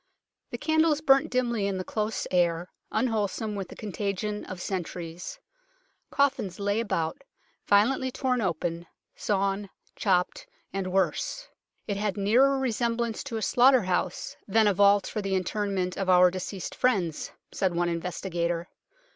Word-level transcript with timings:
The 0.49 0.57
candles 0.57 0.99
burnt 0.99 1.29
dimly 1.29 1.67
in 1.67 1.77
the 1.77 1.83
close 1.83 2.25
air, 2.31 2.71
unwholesome 2.91 3.53
with 3.53 3.67
the 3.67 3.75
contagion 3.75 4.43
of 4.45 4.59
centuries. 4.59 5.37
Coffins 6.09 6.59
lay 6.59 6.79
about, 6.79 7.21
violently 7.67 8.09
torn 8.09 8.41
open, 8.41 8.87
sawn, 9.15 9.69
chopped 9.95 10.47
and 10.73 10.91
worse!" 10.91 11.47
It 11.87 11.97
had 11.97 12.17
nearer 12.17 12.57
resemblance 12.57 13.23
to 13.25 13.37
a 13.37 13.43
slaughterhouse 13.43 14.35
than 14.47 14.65
a 14.67 14.73
vault 14.73 15.05
for 15.05 15.21
the 15.21 15.35
interment 15.35 15.97
of 15.99 16.09
our 16.09 16.31
deceased 16.31 16.73
friends," 16.73 17.31
said 17.51 17.75
one 17.75 17.87
investigator. 17.87 18.69